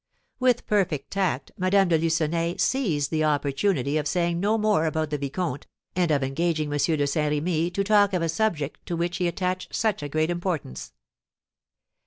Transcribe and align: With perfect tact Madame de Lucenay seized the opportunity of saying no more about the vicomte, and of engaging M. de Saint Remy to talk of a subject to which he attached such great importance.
With 0.39 0.65
perfect 0.65 1.11
tact 1.11 1.51
Madame 1.59 1.89
de 1.89 1.97
Lucenay 1.99 2.57
seized 2.57 3.11
the 3.11 3.23
opportunity 3.23 3.97
of 3.99 4.07
saying 4.07 4.39
no 4.39 4.57
more 4.57 4.87
about 4.87 5.11
the 5.11 5.17
vicomte, 5.19 5.67
and 5.95 6.09
of 6.09 6.23
engaging 6.23 6.73
M. 6.73 6.79
de 6.79 7.05
Saint 7.05 7.31
Remy 7.31 7.69
to 7.69 7.83
talk 7.83 8.13
of 8.15 8.23
a 8.23 8.27
subject 8.29 8.83
to 8.87 8.95
which 8.95 9.17
he 9.17 9.27
attached 9.27 9.75
such 9.75 10.01
great 10.09 10.31
importance. 10.31 10.93